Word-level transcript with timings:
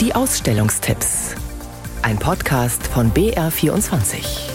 Die 0.00 0.14
Ausstellungstipps. 0.14 1.34
Ein 2.02 2.20
Podcast 2.20 2.86
von 2.86 3.10
BR24. 3.10 4.48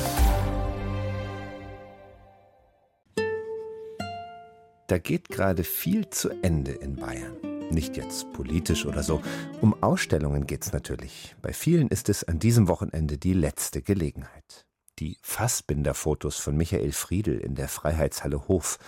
Da 4.87 4.97
geht 4.99 5.27
gerade 5.27 5.65
viel 5.65 6.09
zu 6.09 6.29
Ende 6.41 6.71
in 6.71 6.95
Bayern. 6.95 7.35
Nicht 7.71 7.97
jetzt 7.97 8.31
politisch 8.31 8.85
oder 8.85 9.03
so. 9.03 9.21
Um 9.59 9.75
Ausstellungen 9.83 10.47
geht's 10.47 10.71
natürlich. 10.71 11.35
Bei 11.41 11.51
vielen 11.51 11.89
ist 11.89 12.07
es 12.07 12.23
an 12.23 12.39
diesem 12.39 12.69
Wochenende 12.69 13.17
die 13.17 13.33
letzte 13.33 13.81
Gelegenheit. 13.81 14.65
Die 14.99 15.17
Fassbinder-Fotos 15.23 16.37
von 16.37 16.55
Michael 16.55 16.93
Friedl 16.93 17.37
in 17.37 17.55
der 17.55 17.67
Freiheitshalle 17.67 18.47
Hof. 18.47 18.79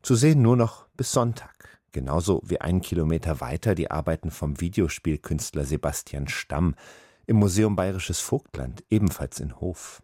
Zu 0.00 0.14
sehen 0.14 0.40
nur 0.40 0.56
noch 0.56 0.86
bis 0.96 1.12
Sonntag. 1.12 1.77
Genauso 1.92 2.42
wie 2.44 2.60
einen 2.60 2.80
Kilometer 2.80 3.40
weiter 3.40 3.74
die 3.74 3.90
Arbeiten 3.90 4.30
vom 4.30 4.60
Videospielkünstler 4.60 5.64
Sebastian 5.64 6.28
Stamm 6.28 6.74
im 7.26 7.36
Museum 7.36 7.76
Bayerisches 7.76 8.20
Vogtland, 8.20 8.84
ebenfalls 8.90 9.40
in 9.40 9.58
Hof. 9.60 10.02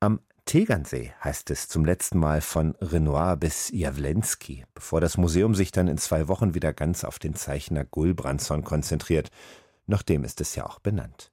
Am 0.00 0.20
Tegernsee 0.46 1.12
heißt 1.24 1.50
es 1.50 1.68
zum 1.68 1.84
letzten 1.84 2.18
Mal 2.18 2.40
von 2.40 2.76
Renoir 2.80 3.36
bis 3.36 3.70
Jawlensky, 3.70 4.64
bevor 4.74 5.00
das 5.00 5.16
Museum 5.16 5.54
sich 5.54 5.72
dann 5.72 5.88
in 5.88 5.98
zwei 5.98 6.28
Wochen 6.28 6.54
wieder 6.54 6.72
ganz 6.72 7.04
auf 7.04 7.18
den 7.18 7.34
Zeichner 7.34 7.84
Gulbranson 7.84 8.62
konzentriert. 8.62 9.30
Nach 9.86 10.02
dem 10.02 10.24
ist 10.24 10.40
es 10.40 10.54
ja 10.54 10.64
auch 10.64 10.78
benannt. 10.78 11.32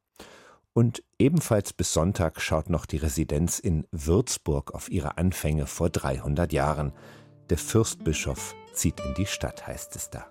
Und 0.73 1.04
ebenfalls 1.20 1.73
bis 1.73 1.94
Sonntag 1.94 2.42
schaut 2.42 2.70
noch 2.70 2.88
die 2.88 2.98
Residenz 2.98 3.59
in 3.59 3.86
Würzburg 3.92 4.73
auf 4.73 4.90
ihre 4.90 5.18
Anfänge 5.18 5.68
vor 5.68 5.90
300 5.90 6.52
Jahren. 6.52 6.92
Der 7.52 7.59
Fürstbischof 7.59 8.56
zieht 8.73 9.00
in 9.00 9.13
die 9.13 9.26
Stadt, 9.26 9.66
heißt 9.68 9.95
es 9.95 10.09
da. 10.09 10.27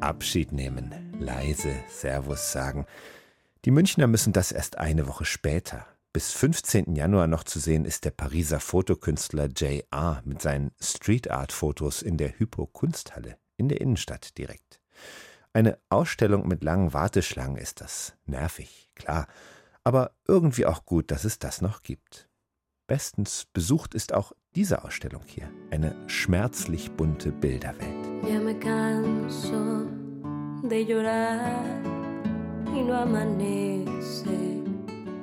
Abschied 0.00 0.52
nehmen, 0.52 0.94
leise 1.20 1.74
Servus 1.88 2.52
sagen. 2.52 2.86
Die 3.64 3.70
Münchner 3.70 4.06
müssen 4.06 4.32
das 4.32 4.52
erst 4.52 4.78
eine 4.78 5.06
Woche 5.06 5.24
später. 5.24 5.86
Bis 6.12 6.32
15. 6.32 6.94
Januar 6.96 7.26
noch 7.26 7.44
zu 7.44 7.58
sehen 7.58 7.84
ist 7.84 8.04
der 8.04 8.10
Pariser 8.10 8.60
Fotokünstler 8.60 9.46
J.R. 9.46 10.22
mit 10.24 10.40
seinen 10.40 10.72
Street 10.80 11.30
Art 11.30 11.52
Fotos 11.52 12.00
in 12.00 12.16
der 12.16 12.38
Hypo 12.38 12.66
Kunsthalle 12.66 13.36
in 13.58 13.68
der 13.68 13.80
Innenstadt 13.80 14.38
direkt. 14.38 14.80
Eine 15.52 15.78
Ausstellung 15.90 16.48
mit 16.48 16.64
langen 16.64 16.94
Warteschlangen 16.94 17.58
ist 17.58 17.80
das. 17.80 18.14
Nervig, 18.24 18.90
klar, 18.94 19.26
aber 19.88 20.10
irgendwie 20.26 20.66
auch 20.66 20.84
gut, 20.84 21.10
dass 21.10 21.24
es 21.24 21.38
das 21.38 21.62
noch 21.62 21.82
gibt. 21.82 22.28
Bestens 22.86 23.46
besucht 23.54 23.94
ist 23.94 24.12
auch 24.12 24.32
diese 24.54 24.84
Ausstellung 24.84 25.22
hier, 25.24 25.50
eine 25.70 25.96
schmerzlich 26.10 26.90
bunte 26.90 27.32
Bilderwelt. 27.32 28.06
Ja 28.28 28.38
me 28.38 28.54
canso 28.58 29.86
de 30.62 30.84
llorar 30.84 31.80
y 32.66 32.82
no 32.84 32.92
amanece. 32.92 34.62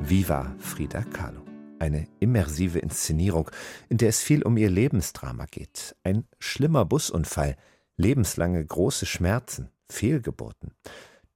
Viva 0.01 0.55
Frida 0.57 1.03
Kahlo. 1.03 1.45
Eine 1.77 2.07
immersive 2.19 2.79
Inszenierung, 2.79 3.51
in 3.87 3.97
der 3.97 4.09
es 4.09 4.23
viel 4.23 4.41
um 4.41 4.57
ihr 4.57 4.71
Lebensdrama 4.71 5.45
geht. 5.45 5.95
Ein 6.03 6.25
schlimmer 6.39 6.85
Busunfall, 6.85 7.55
lebenslange 7.97 8.65
große 8.65 9.05
Schmerzen, 9.05 9.69
Fehlgeburten. 9.91 10.71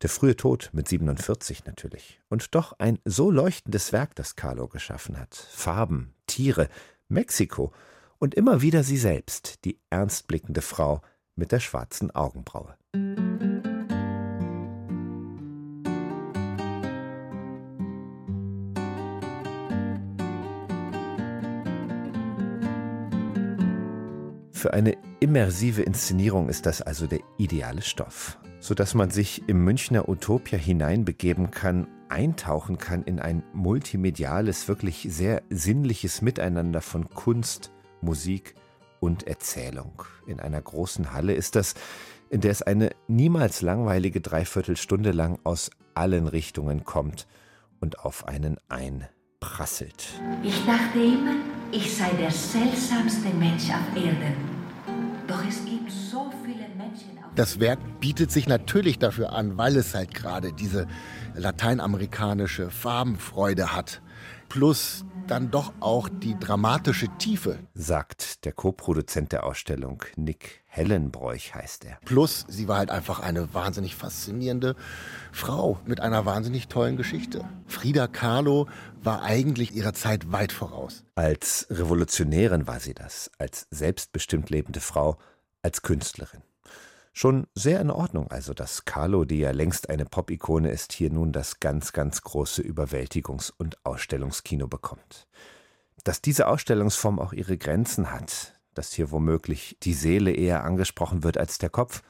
Der 0.02 0.09
frühe 0.09 0.38
Tod 0.38 0.69
mit 0.72 0.88
47 0.88 1.66
natürlich. 1.66 2.22
Und 2.30 2.55
doch 2.55 2.73
ein 2.80 3.00
so 3.03 3.30
leuchtendes 3.30 3.92
Werk, 3.92 4.16
das 4.16 4.38
Kahlo 4.38 4.69
geschaffen 4.69 5.19
hat. 5.19 5.36
Farben, 5.36 6.14
Tiere, 6.25 6.69
Mexiko 7.09 7.73
und 8.17 8.33
immer 8.33 8.61
wieder 8.61 8.83
sie 8.83 8.97
selbst, 8.97 9.66
die 9.66 9.77
ernstblickende 9.89 10.61
Frau 10.61 11.02
mit 11.36 11.52
der 11.52 11.59
schwarzen 11.59 12.11
Augenbraue. 12.16 12.77
Für 24.54 24.73
eine 24.73 24.98
immersive 25.20 25.82
Inszenierung 25.82 26.48
ist 26.48 26.65
das 26.65 26.82
also 26.82 27.05
der 27.05 27.20
ideale 27.38 27.82
Stoff, 27.82 28.38
sodass 28.59 28.93
man 28.93 29.09
sich 29.09 29.47
im 29.47 29.64
Münchner 29.64 30.09
Utopia 30.09 30.58
hineinbegeben 30.58 31.52
kann, 31.52 31.87
eintauchen 32.09 32.77
kann 32.77 33.03
in 33.03 33.20
ein 33.20 33.43
multimediales, 33.53 34.67
wirklich 34.67 35.08
sehr 35.09 35.43
sinnliches 35.49 36.21
Miteinander 36.21 36.81
von 36.81 37.09
Kunst, 37.09 37.71
Musik 38.02 38.55
und 38.99 39.27
Erzählung. 39.27 40.03
In 40.27 40.39
einer 40.39 40.61
großen 40.61 41.14
Halle 41.14 41.33
ist 41.33 41.55
das, 41.55 41.75
in 42.30 42.42
der 42.42 42.52
es 42.52 42.61
eine 42.61 42.92
niemals 43.08 43.61
langweilige 43.61 44.21
Dreiviertelstunde 44.21 45.11
lang 45.11 45.39
aus 45.43 45.71
allen 45.93 46.27
Richtungen 46.27 46.83
kommt 46.83 47.27
und 47.80 47.99
auf 47.99 48.27
einen 48.27 48.58
einprasselt. 48.67 50.20
Ich 50.43 50.65
dachte 50.65 50.99
immer, 50.99 51.36
ich 51.71 51.95
sei 51.95 52.11
der 52.20 52.31
seltsamste 52.31 53.30
Mensch 53.30 53.70
auf 53.70 53.95
Erden. 53.95 54.59
Doch 55.27 55.43
es 55.47 55.64
gibt 55.65 55.91
so 55.91 56.20
auf 56.21 56.33
Das 57.36 57.60
Werk 57.60 57.80
bietet 57.99 58.32
sich 58.32 58.48
natürlich 58.48 58.99
dafür 58.99 59.32
an, 59.32 59.58
weil 59.58 59.77
es 59.77 59.95
halt 59.95 60.14
gerade 60.14 60.52
diese 60.52 60.87
lateinamerikanische 61.36 62.70
Farbenfreude 62.70 63.73
hat. 63.73 64.02
Plus 64.49 65.05
dann 65.27 65.52
doch 65.52 65.73
auch 65.80 66.09
die 66.09 66.38
dramatische 66.39 67.08
Tiefe. 67.20 67.59
Sagt 67.76 68.45
der 68.45 68.52
Co-Produzent 68.52 69.32
der 69.32 69.45
Ausstellung, 69.45 70.04
Nick 70.15 70.64
Hellenbräuch 70.65 71.54
heißt 71.54 71.86
er. 71.86 71.99
Plus, 72.04 72.45
sie 72.48 72.67
war 72.67 72.80
halt 72.80 72.89
einfach 72.89 73.20
eine 73.20 73.54
wahnsinnig 73.54 73.95
faszinierende 73.95 74.76
Frau 75.32 75.80
mit 75.86 75.99
einer 75.99 76.26
wahnsinnig 76.26 76.67
tollen 76.67 76.98
Geschichte. 76.98 77.45
Frida 77.67 78.08
Kahlo 78.08 78.67
war 79.04 79.21
eigentlich 79.21 79.76
ihrer 79.76 79.93
Zeit 79.93 80.32
weit 80.32 80.52
voraus. 80.52 81.04
Als 81.14 81.67
Revolutionärin 81.70 82.65
war 82.65 82.80
sie 82.80 82.95
das, 82.95 83.30
als 83.38 83.67
selbstbestimmt 83.70 84.49
lebende 84.49 84.80
Frau, 84.80 85.17
als 85.61 85.83
Künstlerin. 85.83 86.42
Schon 87.14 87.47
sehr 87.55 87.81
in 87.81 87.92
Ordnung 87.92 88.30
also, 88.30 88.53
dass 88.53 88.86
Carlo, 88.86 89.25
die 89.25 89.39
ja 89.39 89.52
längst 89.52 89.89
eine 89.89 90.05
Pop-Ikone 90.05 90.71
ist, 90.71 90.93
hier 90.93 91.09
nun 91.09 91.31
das 91.31 91.59
ganz, 91.59 91.92
ganz 91.92 92.21
große 92.21 92.61
Überwältigungs- 92.61 93.52
und 93.58 93.83
Ausstellungskino 93.86 94.67
bekommt. 94.67 95.27
Dass 96.03 96.21
diese 96.21 96.47
Ausstellungsform 96.47 97.20
auch 97.20 97.33
ihre 97.33 97.58
Grenzen 97.58 98.11
hat, 98.11 98.59
dass 98.73 98.93
hier 98.93 99.11
womöglich 99.11 99.77
die 99.83 99.93
Seele 99.93 100.31
eher 100.31 100.64
angesprochen 100.64 101.23
wird 101.23 101.37
als 101.37 101.58
der 101.58 101.70
Kopf, 101.70 102.03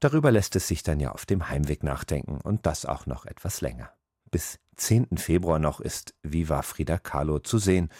darüber 0.00 0.30
lässt 0.32 0.56
es 0.56 0.66
sich 0.66 0.82
dann 0.82 0.98
ja 0.98 1.12
auf 1.12 1.26
dem 1.26 1.48
Heimweg 1.48 1.84
nachdenken 1.84 2.40
und 2.40 2.66
das 2.66 2.86
auch 2.86 3.06
noch 3.06 3.26
etwas 3.26 3.60
länger. 3.60 3.92
Bis 4.30 4.58
10. 4.76 5.18
Februar 5.18 5.58
noch 5.58 5.80
ist 5.80 6.14
Viva 6.22 6.62
Frida 6.62 6.98
Kahlo 6.98 7.38
zu 7.38 7.58
sehen 7.58 7.90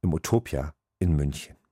im 0.00 0.14
Utopia 0.14 0.74
in 0.98 1.14
München. 1.14 1.57